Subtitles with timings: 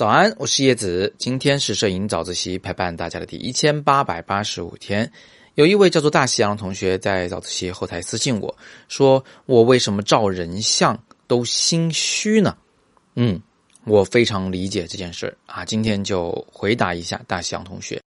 [0.00, 1.14] 早安，我是叶子。
[1.18, 5.12] 今天是摄影早自习陪伴大家的第一千八百八十五天。
[5.56, 8.56] 有一位叫做大西洋的同学在早自习后台私信我
[8.88, 12.56] 说：“我为什么照人像都心虚呢？”
[13.14, 13.38] 嗯，
[13.84, 15.66] 我非常理解这件事啊。
[15.66, 18.00] 今天就回答一下大西洋同学。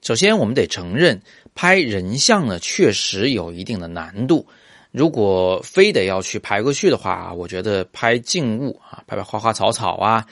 [0.00, 1.20] 首先，我们得承认，
[1.54, 4.46] 拍人像呢确实有一定的难度。
[4.90, 10.26] 如果非得要去排过去的话，我觉得拍静物啊，拍拍花花草草啊。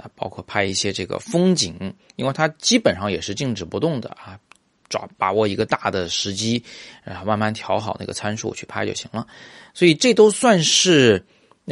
[0.00, 4.38] 啊，包括拍一些这个风景，因为它基本上也是静止不动的啊，
[4.88, 6.62] 抓把握一个大的时机，
[7.04, 9.26] 然后慢慢调好那个参数去拍就行了。
[9.74, 11.24] 所以这都算是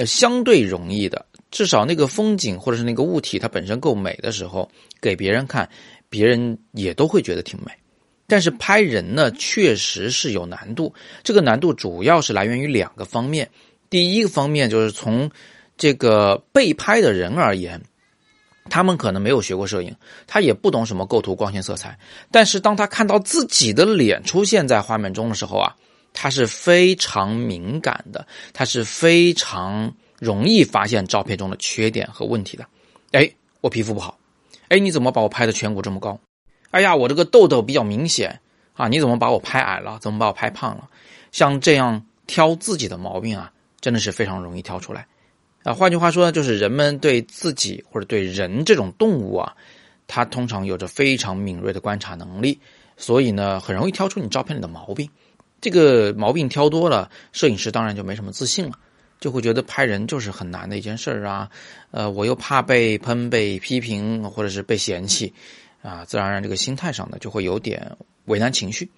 [0.07, 5.69] 相对容易的，至少那个风景或者是那个物体它本身够美的时候，给别人看，
[6.09, 7.73] 别人也都会觉得挺美。
[8.27, 10.95] 但是拍人呢，确实是有难度。
[11.25, 13.51] 这个难度主要是来源于两个方面。
[13.89, 15.31] 第一个方面就是从
[15.79, 17.83] 这个被拍的人而言。
[18.69, 19.95] 他们可能没有学过摄影，
[20.27, 21.99] 他也不懂什么构图、光线、色彩。
[22.31, 25.75] 但是当他看到自己的脸出现在画面中的时候啊，
[26.13, 32.67] 他是非常敏感的，他是非常容易发现照片中的缺点和问题的。
[33.13, 33.31] 哎，
[33.61, 34.19] 我皮肤不好，
[34.69, 36.19] 哎，你怎么把我拍的颧骨这么高？
[36.71, 38.41] 哎呀，我这个痘痘比较明显
[38.75, 39.99] 啊，你怎么把我拍矮了？
[40.01, 40.89] 怎么把我拍胖了？
[41.33, 45.07] 像这样挑自己的毛病啊，真的是非常容易挑出来。
[45.69, 49.55] 啊，换句话说呢，就是人们对自己或者对人这种动物啊，
[50.07, 52.59] 它通常有着非常敏锐的观察能力，
[52.97, 55.11] 所以呢，很容易挑出你照片里的毛病。
[55.61, 58.79] 这个毛病挑多了，摄影师当然就没什么自信了，
[59.21, 61.51] 就会觉得拍人就是很难的一件事儿啊。
[61.91, 65.31] 呃，我又怕被喷、被批评或者是被嫌弃，
[65.83, 68.91] 啊，自然而然这个心态上呢就会有点为难情绪。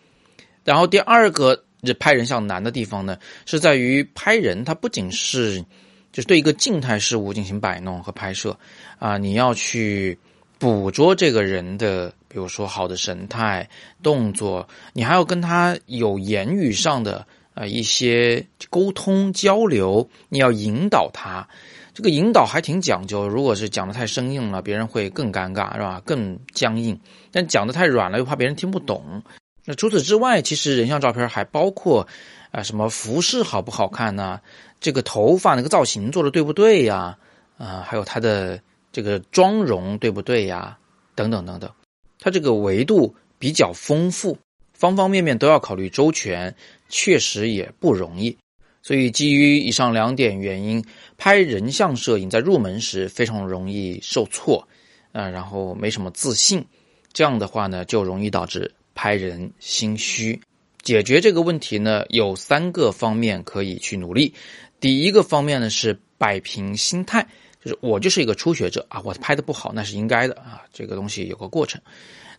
[0.63, 5.65] 然后第二个这拍人像难的地方呢，是在于拍人，它不仅是。
[6.13, 8.57] 就是对一个静态事物进行摆弄和拍摄，
[8.99, 10.19] 啊，你要去
[10.59, 13.69] 捕捉这个人的，比如说好的神态、
[14.03, 21.47] 动作，你还要跟他有言语上的啊一些沟通交流，你要引导他。
[21.93, 26.01] 这个引导还挺讲究，如果是讲的太生硬了，别人会更尴尬，是吧？
[26.07, 26.99] 更僵硬。
[27.31, 29.23] 但讲的太软了，又怕别人听不懂。
[29.65, 32.07] 那除此之外，其实人像照片还包括
[32.53, 34.41] 啊什么服饰好不好看呢？
[34.81, 37.17] 这个头发那个造型做的对不对呀？
[37.59, 38.61] 啊，还有他的
[38.91, 40.79] 这个妆容对不对呀？
[41.15, 41.71] 等等等等，
[42.19, 44.39] 它这个维度比较丰富，
[44.73, 46.55] 方方面面都要考虑周全，
[46.89, 48.35] 确实也不容易。
[48.83, 50.83] 所以基于以上两点原因，
[51.19, 54.67] 拍人像摄影在入门时非常容易受挫，
[55.13, 56.65] 啊，然后没什么自信，
[57.13, 60.41] 这样的话呢，就容易导致拍人心虚。
[60.83, 64.35] 解决这个问题呢，有三个方面可以去努力。
[64.81, 67.27] 第一个方面呢是摆平心态，
[67.63, 71.81] 就是我就是一个初学者啊，我拍的不好那是应该的啊，这个东西有个过程。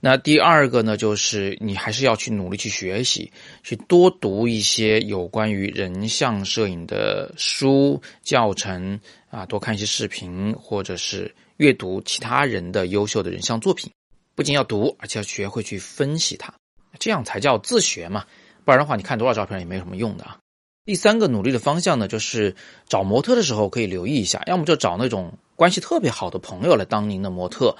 [0.03, 3.31] 那第二个呢，就是你还是要去努力去学习，
[3.61, 8.99] 去多读一些有关于人像摄影的书教程
[9.29, 13.91] 啊，多看一些视频，或者是阅读其他人的优秀的人像作品。
[14.33, 16.51] 不仅要读，而且要学会去分析它，
[16.99, 18.25] 这样才叫自学嘛。
[18.63, 20.37] 不然的话，你看多少照片也没什么用的啊。
[20.83, 22.55] 第三个努力的方向呢，就是
[22.87, 27.75] 找模特的时候可以留意一下，要么就找那种关系特别好的朋友来当您的模特，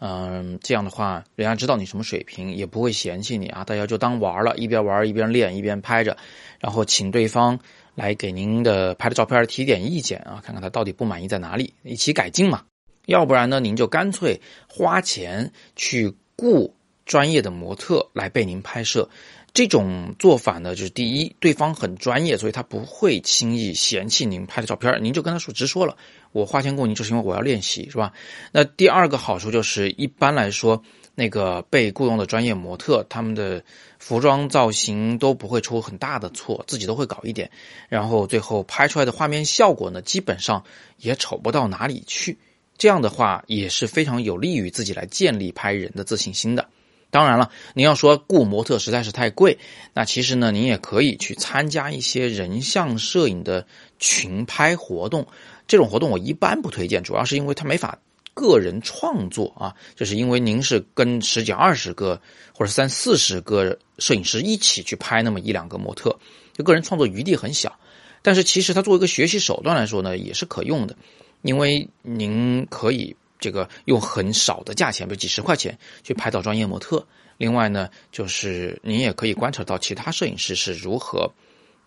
[0.00, 3.64] 嗯，这样的话，人家知道你什么水平，也不会嫌弃你啊。
[3.64, 6.16] 大家就当玩了，一边玩一边练，一边拍着，
[6.58, 7.58] 然后请对方
[7.94, 12.62] 来给您的拍的照片提点意见啊，看看他到底不满意在哪里，一起改进嘛。
[13.04, 16.74] 要不然呢，您就干脆花钱去雇
[17.08, 19.08] 专业的模特来被您拍摄。
[19.54, 25.96] 这种做法呢，就是第一，对方很专业，所以他不会轻易嫌弃您拍的照片，您就跟他说直说了，
[26.32, 28.12] 我花钱雇您就是因为我要练习，是吧？
[28.52, 30.82] 那第二个好处就是，一般来说，
[31.14, 33.64] 那个被雇佣的专业模特，他们的
[33.98, 37.50] 服装造型都不会出很大的错，自己都会搞一点，
[37.88, 40.62] 然后最后拍出来的画面效果呢，基本上
[40.98, 42.38] 也丑不到哪里去。
[42.76, 46.68] 这样的话也是非常有利于自己来建立拍人的自信心的。
[47.10, 49.58] 当然了，您要说雇模特实在是太贵，
[49.94, 53.66] 那其实呢，您也可以去参加一些人像摄影的
[53.98, 55.26] 群拍活动。
[55.66, 57.98] 这种活动我一般不推荐，主要是因为它没法
[58.34, 62.20] 个人创作啊，就是因为您是跟十几二十个
[62.52, 66.14] 或者三四十个摄影师一起去拍那么一两个模特，
[66.52, 67.74] 就个人创作余地很小。
[68.20, 70.94] 但是其实它作为一个学习手段来说呢，也是可用的，
[71.40, 73.16] 因为您可以。
[73.38, 77.06] 这个用很少的价钱，比如几十块钱去拍到专业模特。
[77.36, 81.30] 另外呢，就是您也可以观察到其他摄影师是如何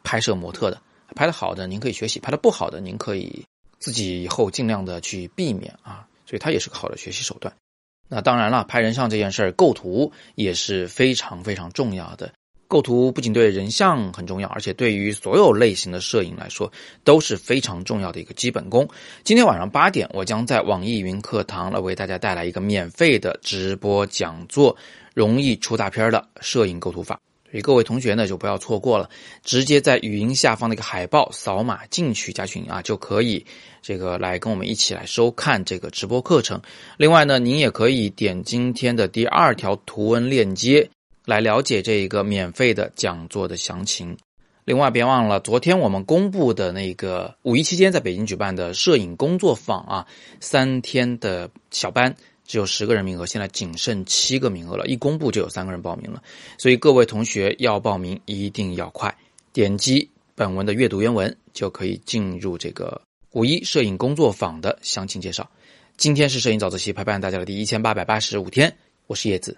[0.04, 0.82] 拍摄模特的。
[1.16, 3.46] 拍的好的您可以学习，拍的不好的您可以
[3.80, 6.08] 自己以后尽量的去避免啊。
[6.26, 7.54] 所以它也是个好的学习手段。
[8.08, 12.32] 那当然了，拍人像这件事儿，构图也是非常非常重要的。
[12.72, 16.72] 构图不仅对人像很重要，而且对于所有类型的摄影来说
[17.04, 18.88] 都是非常重要的一个基本功。
[19.26, 24.74] 今天晚上八点，我将在网易云课堂来为大家带来一个免费的直播讲座，
[25.14, 27.20] 容易出大片儿的摄影构图法。
[27.52, 29.10] 所以各位同学呢，就不要错过了，
[29.44, 33.46] 直接在语音下方的一个海报扫码进去加群啊，就可以
[33.82, 36.62] 这个来跟我们一起来收看这个直播课程。
[36.96, 40.90] 另外呢，您也可以点今天的第二条图文链接
[41.26, 44.18] 来了解这一个免费的讲座的详情。
[44.66, 50.08] 另外，别忘了昨天我们公布的那个五一期间在北京举办的摄影工作坊啊，
[50.40, 52.16] 三天的小班。
[52.44, 56.22] 只有十个人名额，现在仅剩七个名额了，一公布就有三个人报名了，
[56.58, 59.16] 所以各位同学要报名一定要快，
[59.54, 63.02] 点击本文的阅读原文就可以进入这个
[63.32, 65.50] 五一摄影工作坊的详情介绍。
[65.96, 68.76] 今天是摄影早自习陪伴大家的第一千八百八十五天，
[69.08, 69.58] 我是叶子，